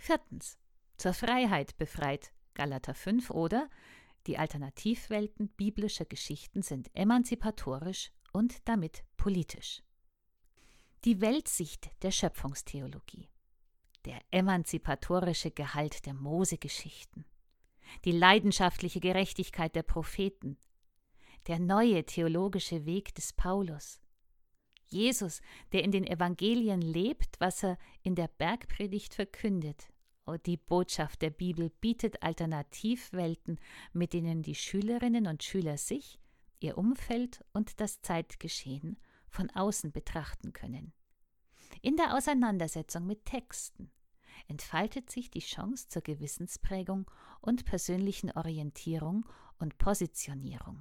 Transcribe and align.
Viertens. 0.00 0.58
Zur 0.96 1.12
Freiheit 1.12 1.76
befreit 1.76 2.32
Galater 2.54 2.94
5 2.94 3.28
oder 3.30 3.68
die 4.26 4.38
Alternativwelten 4.38 5.50
biblischer 5.50 6.06
Geschichten 6.06 6.62
sind 6.62 6.90
emanzipatorisch 6.94 8.10
und 8.32 8.66
damit 8.66 9.04
politisch. 9.18 9.82
Die 11.04 11.20
Weltsicht 11.20 11.90
der 12.02 12.12
Schöpfungstheologie. 12.12 13.28
Der 14.06 14.18
emanzipatorische 14.30 15.50
Gehalt 15.50 16.06
der 16.06 16.14
Mose-Geschichten. 16.14 17.26
Die 18.06 18.12
leidenschaftliche 18.12 19.00
Gerechtigkeit 19.00 19.76
der 19.76 19.82
Propheten. 19.82 20.56
Der 21.46 21.58
neue 21.58 22.06
theologische 22.06 22.86
Weg 22.86 23.14
des 23.14 23.34
Paulus. 23.34 24.00
Jesus, 24.92 25.40
der 25.72 25.84
in 25.84 25.92
den 25.92 26.06
Evangelien 26.06 26.80
lebt, 26.80 27.40
was 27.40 27.62
er 27.62 27.78
in 28.02 28.14
der 28.14 28.28
Bergpredigt 28.28 29.14
verkündet 29.14 29.90
Oh, 30.30 30.36
die 30.36 30.58
Botschaft 30.58 31.22
der 31.22 31.30
Bibel 31.30 31.70
bietet 31.80 32.22
Alternativwelten, 32.22 33.58
mit 33.92 34.12
denen 34.12 34.42
die 34.42 34.54
Schülerinnen 34.54 35.26
und 35.26 35.42
Schüler 35.42 35.76
sich, 35.76 36.20
ihr 36.60 36.78
Umfeld 36.78 37.44
und 37.52 37.80
das 37.80 38.00
Zeitgeschehen 38.00 38.96
von 39.28 39.50
außen 39.50 39.90
betrachten 39.90 40.52
können. 40.52 40.92
In 41.82 41.96
der 41.96 42.16
Auseinandersetzung 42.16 43.06
mit 43.06 43.24
Texten 43.24 43.90
entfaltet 44.46 45.10
sich 45.10 45.32
die 45.32 45.40
Chance 45.40 45.88
zur 45.88 46.02
Gewissensprägung 46.02 47.10
und 47.40 47.64
persönlichen 47.64 48.30
Orientierung 48.30 49.26
und 49.58 49.78
Positionierung. 49.78 50.78